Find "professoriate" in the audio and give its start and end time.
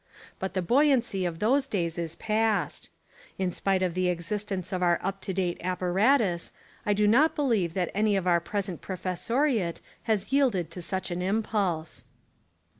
8.81-9.79